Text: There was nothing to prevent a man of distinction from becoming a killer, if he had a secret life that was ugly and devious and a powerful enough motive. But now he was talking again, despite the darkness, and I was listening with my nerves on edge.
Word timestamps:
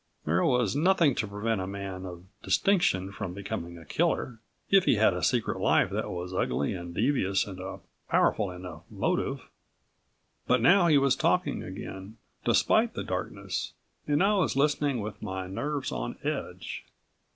There 0.25 0.43
was 0.43 0.75
nothing 0.75 1.13
to 1.13 1.27
prevent 1.27 1.61
a 1.61 1.67
man 1.67 2.07
of 2.07 2.23
distinction 2.41 3.11
from 3.11 3.35
becoming 3.35 3.77
a 3.77 3.85
killer, 3.85 4.39
if 4.71 4.85
he 4.85 4.95
had 4.95 5.13
a 5.13 5.21
secret 5.21 5.59
life 5.59 5.91
that 5.91 6.09
was 6.09 6.33
ugly 6.33 6.73
and 6.73 6.91
devious 6.91 7.45
and 7.45 7.59
a 7.59 7.81
powerful 8.09 8.49
enough 8.49 8.81
motive. 8.89 9.43
But 10.47 10.59
now 10.59 10.87
he 10.87 10.97
was 10.97 11.15
talking 11.15 11.61
again, 11.61 12.17
despite 12.43 12.95
the 12.95 13.03
darkness, 13.03 13.73
and 14.07 14.23
I 14.23 14.33
was 14.37 14.55
listening 14.55 15.01
with 15.01 15.21
my 15.21 15.45
nerves 15.45 15.91
on 15.91 16.17
edge. 16.23 16.83